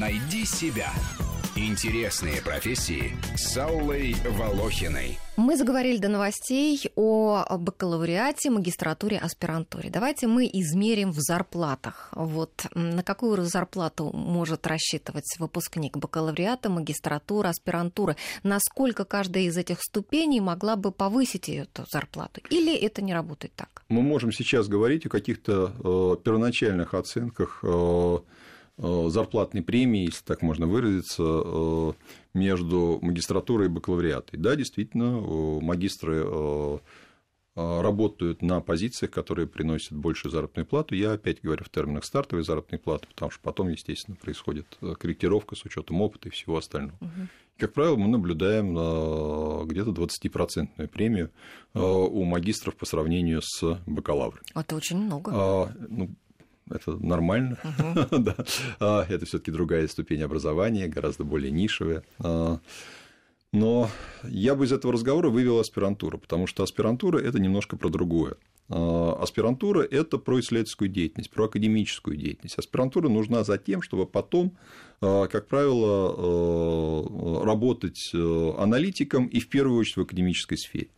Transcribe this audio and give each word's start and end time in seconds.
Найди 0.00 0.46
себя. 0.46 0.90
Интересные 1.54 2.40
профессии 2.40 3.12
с 3.36 3.54
Аллой 3.58 4.16
Волохиной. 4.30 5.18
Мы 5.36 5.58
заговорили 5.58 5.98
до 5.98 6.08
новостей 6.08 6.80
о 6.96 7.44
бакалавриате, 7.58 8.48
магистратуре, 8.48 9.18
аспирантуре. 9.18 9.90
Давайте 9.90 10.26
мы 10.26 10.46
измерим 10.46 11.10
в 11.10 11.18
зарплатах. 11.18 12.08
Вот 12.14 12.64
на 12.74 13.02
какую 13.02 13.44
зарплату 13.44 14.10
может 14.14 14.66
рассчитывать 14.66 15.36
выпускник 15.38 15.98
бакалавриата, 15.98 16.70
магистратуры, 16.70 17.50
аспирантуры? 17.50 18.16
Насколько 18.42 19.04
каждая 19.04 19.42
из 19.42 19.56
этих 19.58 19.82
ступеней 19.82 20.40
могла 20.40 20.76
бы 20.76 20.92
повысить 20.92 21.50
эту 21.50 21.84
зарплату? 21.92 22.40
Или 22.48 22.74
это 22.74 23.02
не 23.02 23.12
работает 23.12 23.52
так? 23.54 23.82
Мы 23.90 24.00
можем 24.00 24.32
сейчас 24.32 24.66
говорить 24.66 25.04
о 25.04 25.10
каких-то 25.10 25.74
э, 25.76 26.22
первоначальных 26.24 26.94
оценках 26.94 27.60
э, 27.62 28.18
зарплатной 28.80 29.62
премии, 29.62 30.06
если 30.06 30.24
так 30.24 30.42
можно 30.42 30.66
выразиться, 30.66 31.22
э, 31.22 31.92
между 32.32 32.98
магистратурой 33.02 33.66
и 33.66 33.70
бакалавриатой. 33.70 34.38
Да, 34.38 34.56
действительно, 34.56 35.20
магистры 35.60 36.22
э, 36.24 36.78
работают 37.54 38.40
на 38.40 38.60
позициях, 38.60 39.10
которые 39.10 39.46
приносят 39.46 39.92
большую 39.92 40.32
заработную 40.32 40.64
плату. 40.64 40.94
Я 40.94 41.12
опять 41.12 41.42
говорю 41.42 41.64
в 41.64 41.68
терминах 41.68 42.04
стартовой 42.04 42.42
заработной 42.42 42.78
платы, 42.78 43.06
потому 43.08 43.30
что 43.30 43.40
потом, 43.42 43.68
естественно, 43.68 44.16
происходит 44.16 44.66
корректировка 44.98 45.56
с 45.56 45.64
учетом 45.64 46.00
опыта 46.00 46.28
и 46.28 46.32
всего 46.32 46.56
остального. 46.56 46.96
Угу. 47.00 47.10
Как 47.58 47.74
правило, 47.74 47.96
мы 47.96 48.08
наблюдаем 48.08 49.66
где-то 49.66 49.90
20% 49.90 50.88
премию 50.88 51.30
у 51.74 52.24
магистров 52.24 52.74
по 52.76 52.86
сравнению 52.86 53.42
с 53.42 53.78
бакалаврами. 53.86 54.46
Это 54.54 54.76
очень 54.76 54.96
много. 54.96 55.30
А, 55.34 55.72
ну, 55.90 56.08
это 56.70 56.96
нормально, 56.96 57.58
uh-huh. 57.62 58.18
да. 58.18 58.36
А, 58.78 59.06
это 59.08 59.26
все-таки 59.26 59.50
другая 59.50 59.86
ступень 59.88 60.22
образования, 60.22 60.88
гораздо 60.88 61.24
более 61.24 61.50
нишевая. 61.50 62.02
А, 62.18 62.60
но 63.52 63.90
я 64.22 64.54
бы 64.54 64.64
из 64.64 64.72
этого 64.72 64.92
разговора 64.92 65.28
вывел 65.28 65.58
аспирантуру, 65.58 66.18
потому 66.18 66.46
что 66.46 66.62
аспирантура 66.62 67.18
это 67.18 67.40
немножко 67.40 67.76
про 67.76 67.88
другое. 67.88 68.36
А, 68.68 69.18
аспирантура– 69.20 69.82
это 69.90 70.18
про 70.18 70.40
исследовательскую 70.40 70.88
деятельность, 70.88 71.30
про 71.30 71.46
академическую 71.46 72.16
деятельность. 72.16 72.58
Аспирантура 72.58 73.08
нужна 73.08 73.44
за 73.44 73.58
тем, 73.58 73.82
чтобы 73.82 74.06
потом, 74.06 74.56
как 75.00 75.48
правило, 75.48 77.44
работать 77.44 78.12
аналитиком 78.14 79.26
и 79.26 79.40
в 79.40 79.48
первую 79.48 79.78
очередь 79.78 79.96
в 79.96 80.00
академической 80.02 80.56
сфере. 80.56 80.88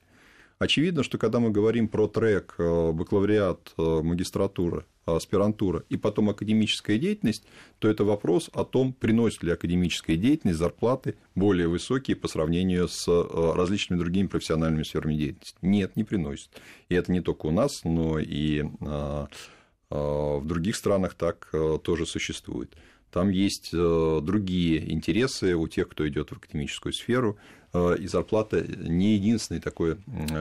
Очевидно, 0.63 1.03
что 1.03 1.19
когда 1.19 1.41
мы 1.41 1.51
говорим 1.51 1.89
про 1.89 2.07
трек 2.07 2.55
э, 2.57 2.93
бакалавриат, 2.93 3.75
э, 3.77 3.83
магистратура, 3.83 4.87
аспирантура 5.07 5.83
и 5.89 5.97
потом 5.97 6.31
академическая 6.31 6.99
деятельность, 6.99 7.43
то 7.81 7.89
это 7.89 8.05
вопрос 8.05 8.49
о 8.53 8.65
том, 8.65 8.93
приносит 8.93 9.43
ли 9.43 9.51
академическая 9.51 10.17
деятельность 10.17 10.61
зарплаты 10.61 11.17
более 11.35 11.67
высокие 11.67 12.17
по 12.17 12.29
сравнению 12.29 12.87
с 12.87 13.09
э, 13.09 13.53
различными 13.57 13.99
другими 13.99 14.29
профессиональными 14.29 14.85
сферами 14.85 15.17
деятельности. 15.17 15.59
Нет, 15.63 15.97
не 15.97 16.05
приносит. 16.05 16.51
И 16.89 16.95
это 16.95 17.11
не 17.11 17.23
только 17.23 17.47
у 17.47 17.51
нас, 17.51 17.83
но 17.83 18.21
и 18.21 18.63
в 19.91 20.43
других 20.45 20.77
странах 20.77 21.15
так 21.15 21.53
тоже 21.83 22.07
существует. 22.07 22.75
Там 23.11 23.29
есть 23.29 23.73
другие 23.73 24.91
интересы 24.91 25.55
у 25.55 25.69
тех, 25.69 25.89
кто 25.89 26.09
идет 26.09 26.31
в 26.31 26.37
академическую 26.37 26.95
сферу, 26.95 27.37
и 27.75 28.07
зарплата 28.07 28.63
не 28.63 29.15
единственный 29.15 29.61
такой 29.61 29.97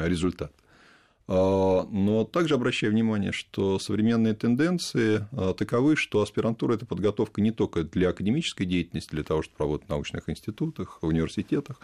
результат. 0.05 0.51
Э, 1.31 1.83
но 1.89 2.25
также 2.25 2.55
обращаю 2.55 2.91
внимание, 2.91 3.31
что 3.31 3.79
современные 3.79 4.33
тенденции 4.33 5.27
э, 5.31 5.53
таковы, 5.57 5.95
что 5.95 6.21
аспирантура– 6.21 6.73
это 6.75 6.85
подготовка 6.85 7.41
не 7.41 7.51
только 7.51 7.83
для 7.83 8.09
академической 8.09 8.65
деятельности, 8.65 9.11
для 9.11 9.23
того, 9.23 9.41
чтобы 9.41 9.59
работать 9.59 9.87
в 9.87 9.91
научных 9.91 10.29
институтах, 10.29 10.99
в 11.01 11.07
университетах, 11.07 11.79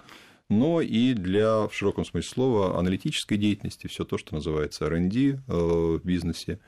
но 0.49 0.81
и 0.81 1.13
для, 1.13 1.67
в 1.67 1.73
широком 1.73 2.03
смысле 2.03 2.29
слова, 2.29 2.77
аналитической 2.77 3.37
деятельности, 3.37 3.87
все 3.87 4.03
то, 4.03 4.17
что 4.17 4.35
называется 4.35 4.85
R&D 4.85 5.39
в 5.47 5.99
бизнесе, 6.03 6.59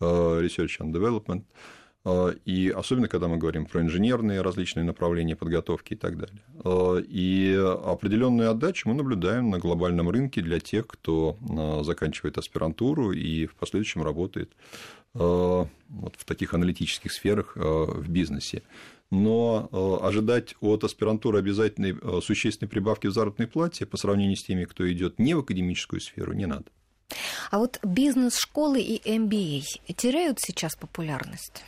Research 0.00 0.78
and 0.78 0.92
Development– 0.92 1.42
а, 1.52 1.87
и 2.06 2.72
особенно, 2.74 3.08
когда 3.08 3.28
мы 3.28 3.36
говорим 3.36 3.66
про 3.66 3.82
инженерные 3.82 4.40
различные 4.40 4.84
направления 4.84 5.36
подготовки 5.36 5.94
и 5.94 5.96
так 5.96 6.16
далее. 6.16 6.42
А, 6.64 6.96
и 6.98 7.54
определенную 7.54 8.50
отдачу 8.50 8.88
мы 8.88 8.94
наблюдаем 8.94 9.50
на 9.50 9.58
глобальном 9.58 10.08
рынке 10.08 10.40
для 10.40 10.60
тех, 10.60 10.86
кто 10.86 11.36
а, 11.40 11.82
заканчивает 11.82 12.38
аспирантуру 12.38 13.12
и 13.12 13.46
в 13.46 13.54
последующем 13.56 14.02
работает 14.02 14.52
вот 15.14 16.14
в 16.16 16.24
таких 16.26 16.52
аналитических 16.52 17.10
сферах 17.10 17.56
в 17.56 18.08
бизнесе. 18.08 18.62
Но 19.10 19.68
ожидать 20.02 20.54
от 20.60 20.84
аспирантуры 20.84 21.38
обязательной 21.38 21.96
существенной 22.20 22.68
прибавки 22.68 23.06
в 23.06 23.12
заработной 23.12 23.48
плате 23.48 23.86
по 23.86 23.96
сравнению 23.96 24.36
с 24.36 24.44
теми, 24.44 24.64
кто 24.64 24.88
идет 24.92 25.18
не 25.18 25.34
в 25.34 25.40
академическую 25.40 26.00
сферу, 26.00 26.34
не 26.34 26.46
надо. 26.46 26.66
А 27.50 27.58
вот 27.58 27.80
бизнес-школы 27.82 28.80
и 28.80 29.00
MBA 29.10 29.62
теряют 29.96 30.38
сейчас 30.40 30.76
популярность? 30.76 31.64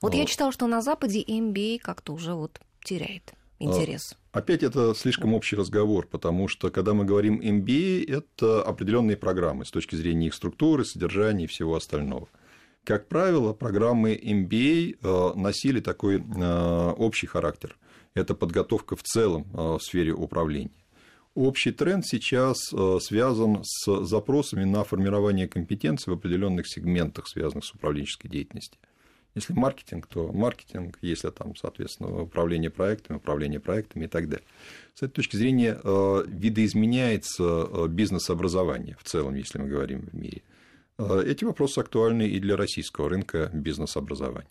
Вот 0.00 0.14
я 0.14 0.24
читала, 0.26 0.52
что 0.52 0.66
на 0.66 0.80
Западе 0.80 1.22
MBA 1.22 1.78
как-то 1.80 2.12
уже 2.14 2.34
вот 2.34 2.60
теряет 2.82 3.34
интерес. 3.58 4.16
Опять 4.32 4.62
это 4.62 4.94
слишком 4.94 5.34
общий 5.34 5.56
разговор, 5.56 6.06
потому 6.06 6.48
что 6.48 6.70
когда 6.70 6.94
мы 6.94 7.04
говорим 7.04 7.40
MBA, 7.40 8.10
это 8.10 8.62
определенные 8.62 9.16
программы 9.16 9.64
с 9.64 9.70
точки 9.70 9.96
зрения 9.96 10.28
их 10.28 10.34
структуры, 10.34 10.84
содержания 10.84 11.44
и 11.44 11.48
всего 11.48 11.76
остального. 11.76 12.28
Как 12.84 13.08
правило, 13.08 13.52
программы 13.52 14.14
MBA 14.14 14.98
э, 15.02 15.38
носили 15.38 15.80
такой 15.80 16.16
э, 16.18 16.90
общий 16.96 17.26
характер. 17.26 17.76
Это 18.14 18.34
подготовка 18.34 18.96
в 18.96 19.02
целом 19.02 19.46
э, 19.52 19.56
в 19.78 19.80
сфере 19.80 20.12
управления. 20.12 20.70
Общий 21.34 21.70
тренд 21.70 22.04
сейчас 22.04 22.58
связан 23.00 23.62
с 23.62 24.04
запросами 24.04 24.64
на 24.64 24.82
формирование 24.82 25.46
компетенций 25.46 26.12
в 26.12 26.16
определенных 26.16 26.66
сегментах, 26.66 27.28
связанных 27.28 27.64
с 27.64 27.72
управленческой 27.72 28.28
деятельностью. 28.28 28.80
Если 29.34 29.52
маркетинг, 29.52 30.06
то 30.08 30.32
маркетинг, 30.32 30.98
если 31.02 31.30
там, 31.30 31.54
соответственно, 31.54 32.22
управление 32.22 32.70
проектами, 32.70 33.18
управление 33.18 33.60
проектами 33.60 34.04
и 34.04 34.08
так 34.08 34.28
далее. 34.28 34.46
С 34.94 35.02
этой 35.02 35.12
точки 35.12 35.36
зрения 35.36 35.78
э, 35.82 36.24
видоизменяется 36.26 37.44
э, 37.44 37.86
бизнес-образование 37.88 38.96
в 38.98 39.04
целом, 39.04 39.36
если 39.36 39.58
мы 39.58 39.68
говорим 39.68 40.02
в 40.02 40.14
мире. 40.14 40.42
Э, 40.98 41.22
эти 41.24 41.44
вопросы 41.44 41.78
актуальны 41.78 42.26
и 42.26 42.40
для 42.40 42.56
российского 42.56 43.08
рынка 43.08 43.50
бизнес-образования. 43.52 44.48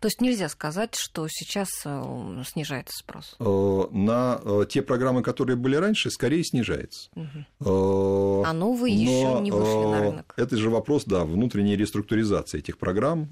То 0.00 0.06
есть 0.06 0.20
нельзя 0.20 0.48
сказать, 0.48 0.94
что 0.94 1.26
сейчас 1.28 1.68
э, 1.84 2.42
снижается 2.46 2.96
спрос? 2.98 3.36
Э, 3.38 3.86
на 3.90 4.40
э, 4.42 4.66
те 4.68 4.82
программы, 4.82 5.22
которые 5.22 5.56
были 5.56 5.76
раньше, 5.76 6.10
скорее 6.10 6.44
снижается. 6.44 7.10
Угу. 7.14 8.44
А 8.46 8.52
новые 8.52 8.94
еще 8.94 9.40
не 9.40 9.50
вышли 9.50 9.90
на 9.90 10.00
рынок. 10.00 10.34
Это 10.36 10.56
же 10.56 10.70
вопрос, 10.70 11.04
да, 11.04 11.24
внутренней 11.24 11.76
реструктуризации 11.76 12.58
этих 12.58 12.78
программ. 12.78 13.28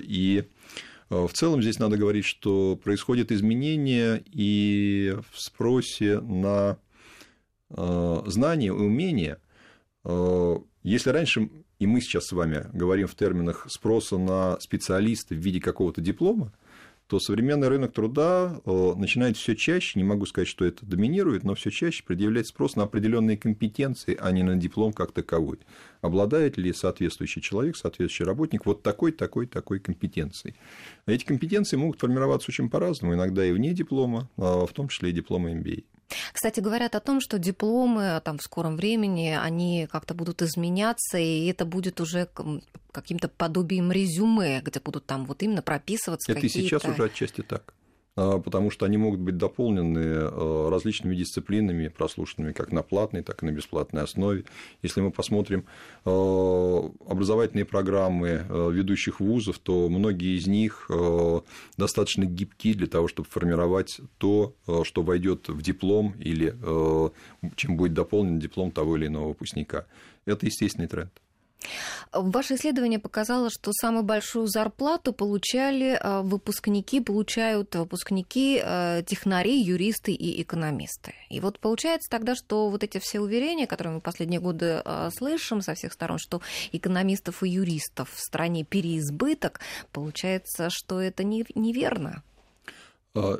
И 0.00 0.48
в 1.08 1.30
целом 1.32 1.62
здесь 1.62 1.78
надо 1.78 1.96
говорить, 1.96 2.24
что 2.24 2.78
происходит 2.82 3.32
изменение 3.32 4.22
и 4.26 5.16
в 5.32 5.40
спросе 5.40 6.20
на 6.20 6.78
знания 7.68 8.68
и 8.68 8.70
умения. 8.70 9.38
Если 10.82 11.10
раньше 11.10 11.50
и 11.80 11.86
мы 11.86 12.00
сейчас 12.02 12.26
с 12.26 12.32
вами 12.32 12.66
говорим 12.72 13.08
в 13.08 13.14
терминах 13.16 13.66
спроса 13.68 14.18
на 14.18 14.60
специалиста 14.60 15.34
в 15.34 15.38
виде 15.38 15.60
какого-то 15.60 16.00
диплома, 16.02 16.52
то 17.06 17.18
современный 17.18 17.66
рынок 17.66 17.92
труда 17.92 18.60
э, 18.64 18.92
начинает 18.96 19.36
все 19.36 19.56
чаще, 19.56 19.98
не 19.98 20.04
могу 20.04 20.26
сказать, 20.26 20.46
что 20.46 20.64
это 20.64 20.86
доминирует, 20.86 21.42
но 21.42 21.56
все 21.56 21.70
чаще 21.70 22.04
предъявлять 22.04 22.46
спрос 22.46 22.76
на 22.76 22.84
определенные 22.84 23.36
компетенции, 23.36 24.16
а 24.20 24.30
не 24.30 24.44
на 24.44 24.54
диплом 24.56 24.92
как 24.92 25.10
таковой. 25.10 25.58
Обладает 26.02 26.56
ли 26.56 26.72
соответствующий 26.72 27.42
человек, 27.42 27.76
соответствующий 27.76 28.26
работник 28.26 28.64
вот 28.64 28.82
такой, 28.82 29.10
такой, 29.10 29.46
такой 29.46 29.80
компетенцией. 29.80 30.54
Эти 31.06 31.24
компетенции 31.24 31.76
могут 31.76 31.98
формироваться 31.98 32.50
очень 32.50 32.70
по-разному, 32.70 33.14
иногда 33.14 33.44
и 33.44 33.50
вне 33.50 33.72
диплома, 33.72 34.28
а 34.36 34.66
в 34.66 34.72
том 34.72 34.86
числе 34.88 35.10
и 35.10 35.12
диплома 35.12 35.50
MBA. 35.50 35.84
Кстати, 36.32 36.60
говорят 36.60 36.94
о 36.94 37.00
том, 37.00 37.20
что 37.20 37.38
дипломы 37.38 38.20
там, 38.24 38.38
в 38.38 38.42
скором 38.42 38.76
времени, 38.76 39.38
они 39.40 39.88
как-то 39.90 40.14
будут 40.14 40.42
изменяться, 40.42 41.18
и 41.18 41.46
это 41.46 41.64
будет 41.64 42.00
уже 42.00 42.28
каким-то 42.92 43.28
подобием 43.28 43.92
резюме, 43.92 44.60
где 44.62 44.80
будут 44.80 45.06
там 45.06 45.26
вот 45.26 45.42
именно 45.42 45.62
прописываться 45.62 46.32
Это 46.32 46.46
и 46.46 46.48
сейчас 46.48 46.84
уже 46.84 47.04
отчасти 47.04 47.42
так. 47.42 47.74
А, 48.16 48.38
потому 48.38 48.70
что 48.70 48.86
они 48.86 48.96
могут 48.96 49.20
быть 49.20 49.36
дополнены 49.36 49.98
э, 49.98 50.68
различными 50.68 51.14
дисциплинами, 51.14 51.88
прослушанными 51.88 52.52
как 52.52 52.72
на 52.72 52.82
платной, 52.82 53.22
так 53.22 53.42
и 53.42 53.46
на 53.46 53.50
бесплатной 53.50 54.02
основе. 54.02 54.44
Если 54.82 55.00
мы 55.00 55.10
посмотрим 55.10 55.64
э, 56.04 56.10
образовательные 57.06 57.64
программы 57.64 58.44
э, 58.48 58.70
ведущих 58.72 59.20
вузов, 59.20 59.58
то 59.58 59.88
многие 59.88 60.36
из 60.36 60.46
них 60.46 60.90
достаточно 61.76 62.24
гибки 62.24 62.74
для 62.74 62.86
того, 62.86 63.08
чтобы 63.08 63.28
формировать 63.28 64.00
то, 64.18 64.54
что 64.84 65.02
войдет 65.02 65.48
в 65.48 65.62
диплом 65.62 66.14
или 66.18 66.54
чем 67.56 67.76
будет 67.76 67.94
дополнен 67.94 68.38
диплом 68.38 68.70
того 68.70 68.96
или 68.96 69.06
иного 69.06 69.28
выпускника. 69.28 69.86
Это 70.26 70.46
естественный 70.46 70.88
тренд. 70.88 71.12
Ваше 72.12 72.54
исследование 72.54 72.98
показало, 72.98 73.50
что 73.50 73.72
самую 73.72 74.02
большую 74.02 74.46
зарплату 74.48 75.12
получали 75.12 75.98
э, 76.00 76.22
выпускники, 76.22 77.00
получают 77.00 77.74
выпускники 77.74 78.60
э, 78.62 79.02
технари, 79.06 79.60
юристы 79.60 80.12
и 80.12 80.42
экономисты. 80.42 81.14
И 81.28 81.40
вот 81.40 81.58
получается 81.58 82.10
тогда, 82.10 82.34
что 82.34 82.68
вот 82.70 82.82
эти 82.82 82.98
все 82.98 83.20
уверения, 83.20 83.66
которые 83.66 83.94
мы 83.94 84.00
последние 84.00 84.40
годы 84.40 84.82
э, 84.84 85.10
слышим 85.16 85.60
со 85.60 85.74
всех 85.74 85.92
сторон, 85.92 86.18
что 86.18 86.40
экономистов 86.72 87.42
и 87.42 87.48
юристов 87.48 88.10
в 88.12 88.20
стране 88.20 88.64
переизбыток, 88.64 89.60
получается, 89.92 90.68
что 90.70 91.00
это 91.00 91.22
неверно. 91.24 92.22
А, 93.14 93.38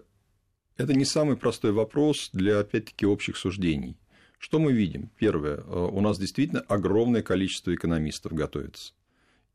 это 0.77 0.95
не 0.95 1.05
самый 1.05 1.37
простой 1.37 1.73
вопрос 1.73 2.31
для, 2.33 2.61
опять-таки, 2.61 3.07
общих 3.07 3.37
суждений. 3.37 3.97
Что 4.41 4.59
мы 4.59 4.73
видим? 4.73 5.11
Первое. 5.19 5.59
Э, 5.59 5.89
у 5.93 6.01
нас 6.01 6.19
действительно 6.19 6.63
огромное 6.63 7.21
количество 7.21 7.75
экономистов 7.75 8.33
готовится. 8.33 8.95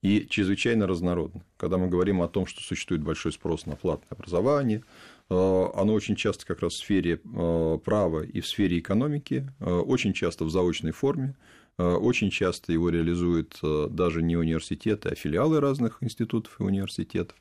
И 0.04 0.28
чрезвычайно 0.30 0.86
разнородно. 0.86 1.44
Когда 1.58 1.80
мы 1.80 1.88
говорим 1.88 2.22
о 2.22 2.28
том, 2.28 2.46
что 2.46 2.62
существует 2.62 3.02
большой 3.02 3.32
спрос 3.32 3.66
на 3.66 3.76
платное 3.76 4.12
образование, 4.12 4.84
э, 5.32 5.34
оно 5.34 5.92
очень 5.92 6.16
часто 6.16 6.46
как 6.46 6.60
раз 6.60 6.74
в 6.74 6.78
сфере 6.78 7.20
э, 7.20 7.80
права 7.84 8.22
и 8.22 8.42
в 8.42 8.48
сфере 8.48 8.78
экономики, 8.78 9.52
очень 9.60 10.14
часто 10.14 10.46
в 10.46 10.52
заочной 10.52 10.92
форме, 10.92 11.36
очень 11.78 12.30
часто 12.30 12.72
его 12.72 12.90
реализуют 12.90 13.60
даже 13.62 14.22
не 14.22 14.38
университеты, 14.38 15.10
а 15.10 15.16
филиалы 15.16 15.60
разных 15.60 15.98
институтов 16.02 16.56
и 16.62 16.64
университетов. 16.64 17.36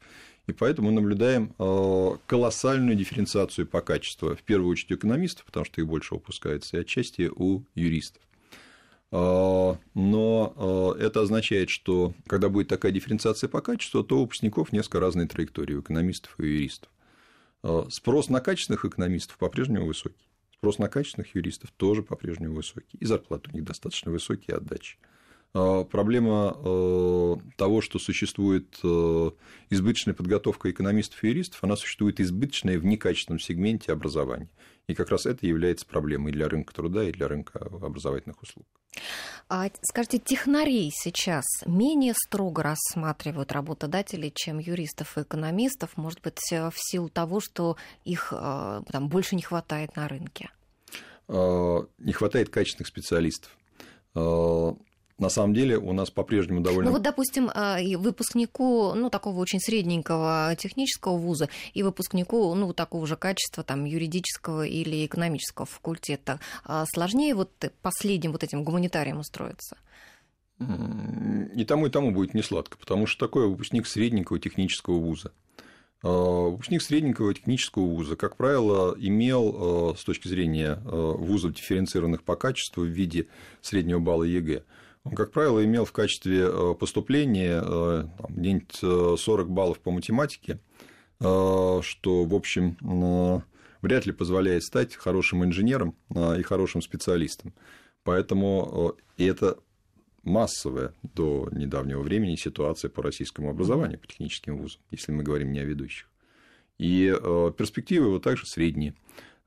И 0.46 0.52
поэтому 0.52 0.88
мы 0.88 0.94
наблюдаем 1.00 1.54
э, 1.58 2.10
колоссальную 2.26 2.96
дифференциацию 2.96 3.66
по 3.66 3.80
качеству, 3.80 4.34
в 4.34 4.42
первую 4.42 4.70
очередь 4.70 4.92
у 4.92 4.94
экономистов, 4.96 5.46
потому 5.46 5.64
что 5.64 5.80
их 5.80 5.86
больше 5.86 6.14
выпускается, 6.14 6.76
и 6.76 6.80
отчасти 6.80 7.30
у 7.34 7.64
юристов. 7.74 8.22
Э, 9.10 9.74
но 9.94 10.94
э, 10.98 11.02
это 11.02 11.22
означает, 11.22 11.70
что 11.70 12.12
когда 12.26 12.50
будет 12.50 12.68
такая 12.68 12.92
дифференциация 12.92 13.48
по 13.48 13.62
качеству, 13.62 14.04
то 14.04 14.18
у 14.18 14.20
выпускников 14.22 14.72
несколько 14.72 15.00
разные 15.00 15.26
траектории 15.26 15.74
у 15.74 15.80
экономистов 15.80 16.34
и 16.38 16.42
у 16.42 16.46
юристов. 16.46 16.90
Спрос 17.88 18.28
на 18.28 18.40
качественных 18.40 18.84
экономистов 18.84 19.38
по-прежнему 19.38 19.86
высокий. 19.86 20.28
Спрос 20.52 20.76
на 20.76 20.88
качественных 20.88 21.34
юристов 21.34 21.70
тоже 21.70 22.02
по-прежнему 22.02 22.56
высокий. 22.56 22.98
И 22.98 23.06
зарплаты 23.06 23.48
у 23.50 23.54
них 23.54 23.64
достаточно 23.64 24.12
высокие, 24.12 24.58
отдачи. 24.58 24.98
А, 25.54 25.84
проблема 25.84 26.56
э, 26.56 27.36
того, 27.56 27.80
что 27.80 28.00
существует 28.00 28.76
э, 28.82 29.30
избыточная 29.70 30.12
подготовка 30.12 30.68
экономистов 30.70 31.22
и 31.22 31.28
юристов, 31.28 31.62
она 31.62 31.76
существует 31.76 32.20
избыточная 32.20 32.78
в 32.78 32.84
некачественном 32.84 33.38
сегменте 33.38 33.92
образования. 33.92 34.50
И 34.88 34.94
как 34.94 35.10
раз 35.10 35.26
это 35.26 35.46
является 35.46 35.86
проблемой 35.86 36.32
и 36.32 36.34
для 36.34 36.48
рынка 36.48 36.74
труда, 36.74 37.04
и 37.04 37.12
для 37.12 37.28
рынка 37.28 37.60
образовательных 37.60 38.42
услуг. 38.42 38.66
А, 39.48 39.70
скажите, 39.82 40.18
технарей 40.18 40.90
сейчас 40.92 41.44
менее 41.66 42.14
строго 42.16 42.64
рассматривают 42.64 43.52
работодатели, 43.52 44.32
чем 44.34 44.58
юристов 44.58 45.16
и 45.16 45.22
экономистов, 45.22 45.96
может 45.96 46.20
быть, 46.20 46.40
в 46.50 46.74
силу 46.76 47.08
того, 47.08 47.38
что 47.38 47.76
их 48.04 48.32
э, 48.36 48.82
там, 48.90 49.08
больше 49.08 49.36
не 49.36 49.42
хватает 49.42 49.94
на 49.94 50.08
рынке? 50.08 50.50
А, 51.28 51.86
не 51.98 52.12
хватает 52.12 52.48
качественных 52.48 52.88
специалистов 52.88 53.56
на 55.18 55.28
самом 55.28 55.54
деле 55.54 55.78
у 55.78 55.92
нас 55.92 56.10
по-прежнему 56.10 56.60
довольно... 56.60 56.90
Ну 56.90 56.96
вот, 56.96 57.02
допустим, 57.02 57.50
а, 57.54 57.78
выпускнику, 57.96 58.94
ну, 58.94 59.10
такого 59.10 59.38
очень 59.38 59.60
средненького 59.60 60.56
технического 60.58 61.16
вуза 61.16 61.48
и 61.72 61.82
выпускнику, 61.82 62.52
ну, 62.54 62.72
такого 62.72 63.06
же 63.06 63.16
качества, 63.16 63.62
там, 63.62 63.84
юридического 63.84 64.66
или 64.66 65.06
экономического 65.06 65.66
факультета 65.66 66.40
а, 66.64 66.84
сложнее 66.86 67.34
вот 67.34 67.50
последним 67.80 68.32
вот 68.32 68.42
этим 68.42 68.64
гуманитарием 68.64 69.20
устроиться? 69.20 69.76
И 70.58 71.64
тому, 71.64 71.86
и 71.86 71.90
тому 71.90 72.12
будет 72.12 72.34
не 72.34 72.42
сладко, 72.42 72.76
потому 72.78 73.06
что 73.06 73.26
такой 73.26 73.48
выпускник 73.48 73.86
средненького 73.86 74.40
технического 74.40 74.98
вуза. 74.98 75.30
А, 76.02 76.08
выпускник 76.48 76.82
средненького 76.82 77.34
технического 77.34 77.84
вуза, 77.84 78.16
как 78.16 78.36
правило, 78.36 78.96
имел 78.98 79.94
с 79.96 80.02
точки 80.02 80.26
зрения 80.26 80.80
вузов, 80.84 81.54
дифференцированных 81.54 82.24
по 82.24 82.34
качеству 82.34 82.82
в 82.82 82.88
виде 82.88 83.28
среднего 83.62 84.00
балла 84.00 84.24
ЕГЭ, 84.24 84.64
он, 85.04 85.14
как 85.14 85.32
правило, 85.32 85.62
имел 85.64 85.84
в 85.84 85.92
качестве 85.92 86.46
э, 86.48 86.74
поступления 86.78 87.62
э, 87.62 88.04
где-нибудь 88.30 89.20
40 89.20 89.46
э, 89.46 89.50
баллов 89.50 89.78
по 89.80 89.90
математике, 89.90 90.58
что, 91.18 92.24
в 92.24 92.34
общем, 92.34 93.44
вряд 93.80 94.04
ли 94.04 94.12
позволяет 94.12 94.64
стать 94.64 94.96
хорошим 94.96 95.44
инженером 95.44 95.94
и 96.10 96.42
хорошим 96.42 96.82
специалистом. 96.82 97.54
Поэтому 98.02 98.96
и 99.16 99.24
это 99.24 99.56
массовая 100.24 100.92
до 101.02 101.48
недавнего 101.52 102.02
времени 102.02 102.34
ситуация 102.34 102.90
по 102.90 103.02
российскому 103.02 103.48
образованию, 103.48 104.00
по 104.00 104.08
техническим 104.08 104.58
вузам, 104.58 104.82
если 104.90 105.12
мы 105.12 105.22
говорим 105.22 105.52
не 105.52 105.60
о 105.60 105.64
ведущих. 105.64 106.10
И 106.78 107.14
перспективы 107.56 108.10
вот 108.10 108.24
также 108.24 108.44
средние. 108.46 108.94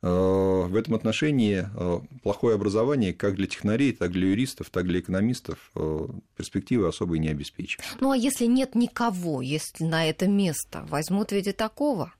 Э, 0.04 0.68
в 0.68 0.76
этом 0.76 0.94
отношении 0.94 1.68
э, 1.74 2.00
плохое 2.22 2.56
образование 2.56 3.14
как 3.14 3.36
для 3.36 3.48
технарей, 3.48 3.94
так 3.94 4.12
для 4.12 4.28
юристов, 4.28 4.70
так 4.70 4.86
для 4.86 5.00
экономистов 5.00 5.72
э, 5.74 6.08
перспективы 6.36 6.88
особо 6.88 7.18
не 7.18 7.30
обеспечивает. 7.30 7.88
Ну 8.00 8.12
а 8.12 8.18
если 8.18 8.46
нет 8.46 8.76
никого, 8.76 9.42
если 9.42 9.86
на 9.86 10.08
это 10.08 10.28
место, 10.28 10.86
возьмут 10.90 11.32
ведь 11.32 11.48
и 11.48 11.52
такого? 11.52 12.14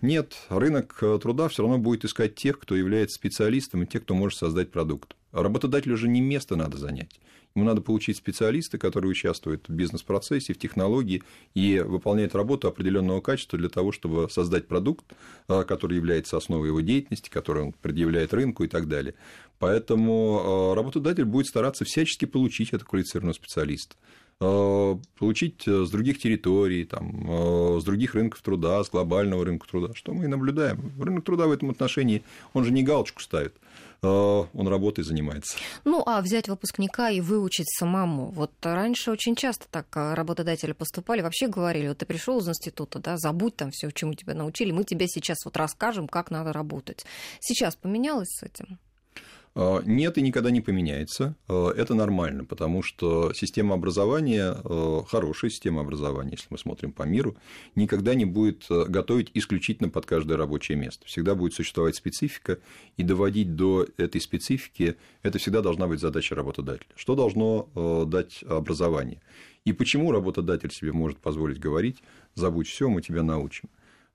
Нет, 0.00 0.34
рынок 0.48 0.98
труда 1.20 1.48
все 1.48 1.62
равно 1.62 1.78
будет 1.78 2.04
искать 2.04 2.34
тех, 2.34 2.58
кто 2.58 2.74
является 2.74 3.14
специалистом 3.14 3.82
и 3.82 3.86
тех, 3.86 4.02
кто 4.02 4.14
может 4.14 4.38
создать 4.38 4.72
продукт. 4.72 5.14
Работодателю 5.32 5.96
же 5.96 6.08
не 6.08 6.20
место 6.20 6.56
надо 6.56 6.78
занять. 6.78 7.20
Ему 7.54 7.66
надо 7.66 7.82
получить 7.82 8.16
специалиста, 8.16 8.78
который 8.78 9.10
участвует 9.10 9.68
в 9.68 9.72
бизнес-процессе, 9.72 10.54
в 10.54 10.58
технологии 10.58 11.22
и 11.54 11.80
выполняет 11.80 12.34
работу 12.34 12.68
определенного 12.68 13.20
качества 13.20 13.58
для 13.58 13.68
того, 13.68 13.92
чтобы 13.92 14.28
создать 14.30 14.68
продукт, 14.68 15.04
а, 15.48 15.64
который 15.64 15.96
является 15.96 16.36
основой 16.36 16.68
его 16.68 16.80
деятельности, 16.80 17.28
который 17.28 17.64
он 17.64 17.72
предъявляет 17.72 18.32
рынку 18.32 18.64
и 18.64 18.68
так 18.68 18.88
далее. 18.88 19.14
Поэтому 19.58 20.40
а, 20.42 20.74
работодатель 20.74 21.24
будет 21.24 21.46
стараться 21.46 21.84
всячески 21.84 22.24
получить 22.24 22.68
этого 22.68 22.88
квалифицированного 22.88 23.34
специалиста 23.34 23.96
а, 24.40 24.98
получить 25.18 25.66
с 25.66 25.90
других 25.90 26.18
территорий, 26.18 26.84
там, 26.84 27.80
с 27.80 27.84
других 27.84 28.14
рынков 28.14 28.40
труда, 28.40 28.82
с 28.82 28.88
глобального 28.88 29.44
рынка 29.44 29.68
труда, 29.68 29.92
что 29.94 30.14
мы 30.14 30.24
и 30.24 30.28
наблюдаем. 30.28 30.90
Рынок 30.98 31.24
труда 31.24 31.46
в 31.46 31.52
этом 31.52 31.68
отношении, 31.68 32.24
он 32.54 32.64
же 32.64 32.72
не 32.72 32.82
галочку 32.82 33.20
ставит. 33.20 33.54
Э, 34.02 34.44
он 34.52 34.68
работой 34.68 35.04
занимается. 35.04 35.56
Ну, 35.84 36.02
а 36.04 36.20
взять 36.20 36.48
выпускника 36.48 37.10
и 37.10 37.20
выучить 37.20 37.70
самому. 37.70 38.30
Вот 38.30 38.50
раньше 38.62 39.12
очень 39.12 39.36
часто 39.36 39.66
так 39.70 39.86
э, 39.96 40.14
работодатели 40.14 40.72
поступали, 40.72 41.22
вообще 41.22 41.46
говорили, 41.46 41.88
вот 41.88 41.98
ты 41.98 42.06
пришел 42.06 42.40
из 42.40 42.48
института, 42.48 42.98
да, 42.98 43.16
забудь 43.16 43.56
там 43.56 43.70
все, 43.70 43.90
чему 43.90 44.14
тебя 44.14 44.34
научили, 44.34 44.72
мы 44.72 44.84
тебе 44.84 45.06
сейчас 45.06 45.44
вот 45.44 45.56
расскажем, 45.56 46.08
как 46.08 46.30
надо 46.30 46.52
работать. 46.52 47.04
Сейчас 47.40 47.76
поменялось 47.76 48.30
с 48.30 48.42
этим? 48.42 48.78
А, 49.54 49.82
нет 49.84 50.16
и 50.16 50.22
никогда 50.22 50.50
не 50.50 50.60
поменяется. 50.60 51.36
А, 51.48 51.70
это 51.72 51.94
нормально, 51.94 52.44
потому 52.44 52.82
что 52.82 53.32
система 53.34 53.74
образования, 53.74 54.56
а, 54.64 55.04
хорошая 55.06 55.50
система 55.50 55.82
образования, 55.82 56.32
если 56.32 56.46
мы 56.50 56.58
смотрим 56.58 56.92
по 56.92 57.02
миру, 57.02 57.36
никогда 57.74 58.14
не 58.14 58.24
будет 58.24 58.64
готовить 58.68 59.30
исключительно 59.34 59.88
под 59.90 60.06
каждое 60.06 60.36
рабочее 60.36 60.78
место. 60.78 61.06
Всегда 61.06 61.34
будет 61.34 61.54
существовать 61.54 61.96
специфика, 61.96 62.58
и 62.96 63.02
доводить 63.02 63.54
до 63.54 63.86
этой 63.96 64.20
специфики 64.20 64.96
это 65.22 65.38
всегда 65.38 65.60
должна 65.60 65.86
быть 65.86 66.00
задача 66.00 66.34
работодателя. 66.34 66.88
Что 66.96 67.14
должно 67.14 68.06
дать 68.06 68.42
образование? 68.44 69.20
И 69.64 69.72
почему 69.72 70.10
работодатель 70.10 70.72
себе 70.72 70.92
может 70.92 71.18
позволить 71.18 71.58
говорить, 71.58 72.02
забудь 72.34 72.68
все, 72.68 72.88
мы 72.88 73.02
тебя 73.02 73.22
научим? 73.22 73.68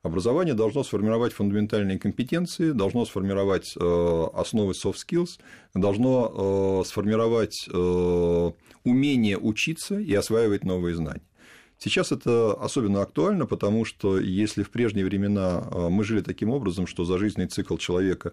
Образование 0.04 0.54
должно 0.54 0.84
сформировать 0.84 1.32
фундаментальные 1.32 1.98
компетенции, 1.98 2.70
должно 2.70 3.04
сформировать 3.04 3.74
э, 3.76 4.26
основы 4.32 4.72
soft 4.72 4.96
skills, 5.04 5.40
должно 5.74 6.82
э, 6.82 6.86
сформировать 6.86 7.66
э, 7.68 8.50
умение 8.84 9.38
учиться 9.38 9.98
и 9.98 10.14
осваивать 10.14 10.62
новые 10.62 10.94
знания. 10.94 11.22
Сейчас 11.78 12.12
это 12.12 12.52
особенно 12.54 13.02
актуально, 13.02 13.46
потому 13.46 13.84
что 13.84 14.20
если 14.20 14.62
в 14.62 14.70
прежние 14.70 15.04
времена 15.04 15.64
мы 15.90 16.02
жили 16.02 16.22
таким 16.22 16.50
образом, 16.50 16.88
что 16.88 17.04
за 17.04 17.18
жизненный 17.18 17.46
цикл 17.46 17.76
человека 17.76 18.32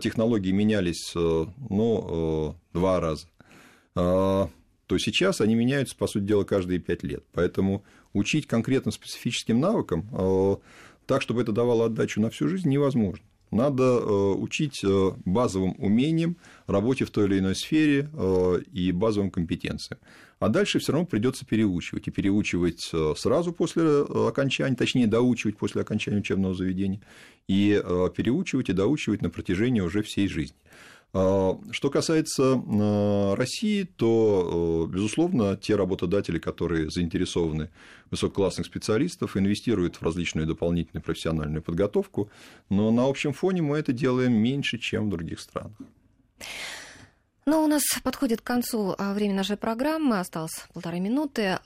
технологии 0.00 0.50
менялись 0.50 1.12
ну, 1.14 2.56
два 2.72 2.98
раза, 2.98 3.28
то 3.94 4.50
сейчас 4.98 5.40
они 5.40 5.54
меняются, 5.54 5.96
по 5.96 6.08
сути 6.08 6.24
дела, 6.24 6.42
каждые 6.42 6.80
пять 6.80 7.04
лет. 7.04 7.22
Поэтому 7.32 7.84
учить 8.12 8.48
конкретно 8.48 8.90
специфическим 8.90 9.60
навыкам 9.60 10.60
так, 11.10 11.22
чтобы 11.22 11.42
это 11.42 11.50
давало 11.50 11.86
отдачу 11.86 12.20
на 12.20 12.30
всю 12.30 12.46
жизнь, 12.46 12.68
невозможно. 12.68 13.24
Надо 13.50 13.82
э, 13.82 14.34
учить 14.34 14.80
э, 14.84 15.10
базовым 15.24 15.74
умениям, 15.78 16.36
работе 16.68 17.04
в 17.04 17.10
той 17.10 17.26
или 17.26 17.40
иной 17.40 17.56
сфере 17.56 18.08
э, 18.12 18.60
и 18.72 18.92
базовым 18.92 19.32
компетенциям. 19.32 19.98
А 20.38 20.48
дальше 20.48 20.78
все 20.78 20.92
равно 20.92 21.08
придется 21.08 21.44
переучивать. 21.44 22.06
И 22.06 22.12
переучивать 22.12 22.92
сразу 23.16 23.52
после 23.52 24.02
окончания, 24.28 24.76
точнее, 24.76 25.08
доучивать 25.08 25.56
после 25.56 25.82
окончания 25.82 26.18
учебного 26.18 26.54
заведения, 26.54 27.00
и 27.48 27.82
переучивать 28.16 28.68
и 28.68 28.72
доучивать 28.72 29.20
на 29.20 29.30
протяжении 29.30 29.80
уже 29.80 30.02
всей 30.02 30.28
жизни. 30.28 30.56
А, 31.12 31.58
что 31.72 31.90
касается 31.90 32.62
а, 32.64 33.34
России, 33.34 33.82
то, 33.82 34.86
э, 34.88 34.92
безусловно, 34.94 35.56
те 35.56 35.74
работодатели, 35.74 36.38
которые 36.38 36.88
заинтересованы 36.88 37.70
высококлассных 38.10 38.66
специалистов, 38.66 39.36
инвестируют 39.36 39.96
в 39.96 40.02
различную 40.02 40.46
дополнительную 40.46 41.02
профессиональную 41.02 41.62
подготовку, 41.62 42.30
но 42.68 42.90
на 42.90 43.06
общем 43.06 43.32
фоне 43.32 43.62
мы 43.62 43.78
это 43.78 43.92
делаем 43.92 44.32
меньше, 44.32 44.78
чем 44.78 45.06
в 45.06 45.10
других 45.10 45.40
странах. 45.40 45.76
Ну, 47.46 47.64
у 47.64 47.66
нас 47.66 47.82
подходит 48.02 48.42
к 48.42 48.44
концу 48.44 48.94
а, 48.98 49.14
время 49.14 49.34
нашей 49.34 49.56
программы, 49.56 50.18
осталось 50.18 50.66
полторы 50.74 51.00
минуты. 51.00 51.58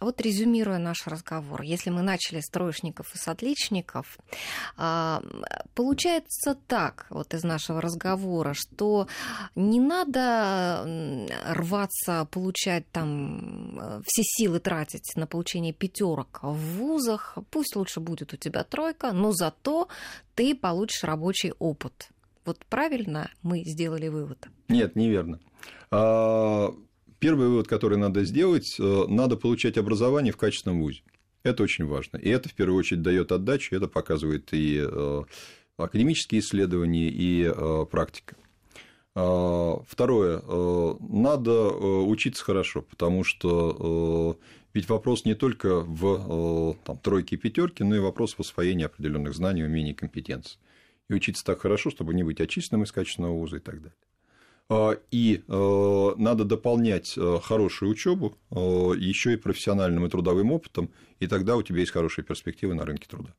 Вот 0.00 0.20
резюмируя 0.20 0.78
наш 0.78 1.06
разговор, 1.06 1.62
если 1.62 1.90
мы 1.90 2.02
начали 2.02 2.40
с 2.40 2.48
троечников 2.48 3.12
и 3.14 3.18
с 3.18 3.26
отличников, 3.26 4.18
а, 4.76 5.22
получается 5.74 6.56
так, 6.68 7.06
вот 7.10 7.34
из 7.34 7.42
нашего 7.42 7.80
разговора, 7.80 8.54
что 8.54 9.08
не 9.56 9.80
надо 9.80 11.28
рваться, 11.48 12.28
получать 12.30 12.88
там 12.92 13.78
э, 13.78 14.02
все 14.06 14.22
силы 14.22 14.60
тратить 14.60 15.12
на 15.16 15.26
получение 15.26 15.72
пятерок 15.72 16.38
в 16.42 16.54
вузах, 16.54 17.36
пусть 17.50 17.74
лучше 17.74 18.00
будет 18.00 18.32
у 18.32 18.36
тебя 18.36 18.62
тройка, 18.62 19.12
но 19.12 19.32
зато 19.32 19.88
ты 20.34 20.54
получишь 20.54 21.02
рабочий 21.02 21.52
опыт. 21.58 22.10
Вот 22.46 22.64
правильно 22.70 23.28
мы 23.42 23.64
сделали 23.64 24.06
вывод? 24.06 24.48
Нет, 24.68 24.94
неверно. 24.94 25.40
А, 25.90 26.72
первый 27.18 27.48
вывод, 27.48 27.66
который 27.66 27.98
надо 27.98 28.24
сделать, 28.24 28.76
э, 28.78 29.04
надо 29.08 29.36
получать 29.36 29.76
образование 29.76 30.32
в 30.32 30.36
качественном 30.36 30.80
вузе. 30.80 31.02
Это 31.42 31.64
очень 31.64 31.86
важно. 31.86 32.18
И 32.18 32.28
это, 32.28 32.48
в 32.48 32.54
первую 32.54 32.78
очередь, 32.78 33.02
дает 33.02 33.32
отдачу, 33.32 33.74
это 33.74 33.88
показывает 33.88 34.48
и 34.52 34.80
э, 34.80 35.22
академические 35.76 36.40
исследования, 36.40 37.08
и 37.08 37.52
э, 37.52 37.86
практика. 37.90 38.36
А, 39.16 39.80
второе. 39.88 40.40
Надо 41.00 41.70
учиться 41.70 42.44
хорошо, 42.44 42.82
потому 42.82 43.24
что 43.24 44.38
ведь 44.72 44.88
вопрос 44.88 45.24
не 45.24 45.34
только 45.34 45.80
в 45.80 46.76
там, 46.84 46.98
тройке 46.98 47.36
и 47.36 47.38
пятерке, 47.38 47.82
но 47.82 47.96
и 47.96 47.98
вопрос 47.98 48.34
в 48.34 48.40
освоении 48.40 48.84
определенных 48.84 49.34
знаний, 49.34 49.64
умений, 49.64 49.94
компетенций 49.94 50.58
и 51.08 51.14
учиться 51.14 51.44
так 51.44 51.60
хорошо, 51.60 51.90
чтобы 51.90 52.14
не 52.14 52.22
быть 52.22 52.40
отчисленным 52.40 52.84
из 52.84 52.92
качественного 52.92 53.32
вуза 53.32 53.56
и 53.56 53.60
так 53.60 53.76
далее. 53.76 53.96
А, 54.68 54.98
и 55.10 55.42
э, 55.46 56.14
надо 56.16 56.44
дополнять 56.44 57.14
э, 57.16 57.38
хорошую 57.42 57.92
учебу 57.92 58.36
еще 58.50 59.34
и 59.34 59.36
профессиональным 59.36 60.06
и 60.06 60.10
трудовым 60.10 60.52
опытом, 60.52 60.90
и 61.20 61.26
тогда 61.26 61.56
у 61.56 61.62
тебя 61.62 61.80
есть 61.80 61.92
хорошие 61.92 62.24
перспективы 62.24 62.74
на 62.74 62.84
рынке 62.84 63.06
труда. 63.08 63.34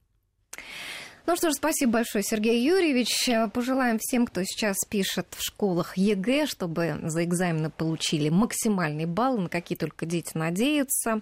Ну 1.28 1.36
что 1.36 1.52
ж, 1.52 1.56
спасибо 1.56 1.92
большое, 1.92 2.24
Сергей 2.24 2.64
Юрьевич. 2.66 3.30
Пожелаем 3.52 4.00
всем, 4.00 4.26
кто 4.26 4.42
сейчас 4.44 4.78
пишет 4.90 5.28
в 5.32 5.44
школах 5.44 5.98
ЕГЭ, 5.98 6.46
чтобы 6.46 7.00
за 7.04 7.26
экзамены 7.26 7.70
получили 7.70 8.30
максимальный 8.30 9.04
балл, 9.04 9.38
на 9.38 9.50
какие 9.50 9.78
только 9.78 10.06
дети 10.06 10.32
надеются. 10.36 11.20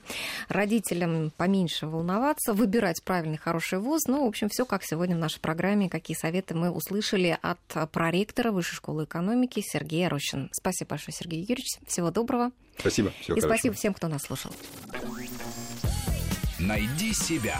Родителям 0.47 1.31
поменьше 1.35 1.87
волноваться, 1.87 2.53
выбирать 2.53 3.01
правильный 3.03 3.39
хороший 3.39 3.79
вуз. 3.79 4.03
Ну, 4.05 4.25
в 4.25 4.27
общем, 4.27 4.47
все 4.49 4.63
как 4.63 4.83
сегодня 4.83 5.15
в 5.15 5.19
нашей 5.19 5.39
программе. 5.39 5.89
Какие 5.89 6.15
советы 6.15 6.53
мы 6.53 6.69
услышали 6.69 7.39
от 7.41 7.89
проректора 7.91 8.51
Высшей 8.51 8.75
школы 8.75 9.05
экономики 9.05 9.63
Сергея 9.65 10.07
Рощина. 10.09 10.49
Спасибо 10.51 10.89
большое, 10.91 11.15
Сергей 11.17 11.39
Юрьевич. 11.39 11.79
Всего 11.87 12.11
доброго. 12.11 12.51
Спасибо. 12.77 13.11
Всего 13.21 13.37
И 13.37 13.41
хорошего. 13.41 13.57
спасибо 13.57 13.73
всем, 13.75 13.93
кто 13.95 14.07
нас 14.07 14.21
слушал. 14.21 14.51
Найди 16.59 17.11
себя. 17.11 17.59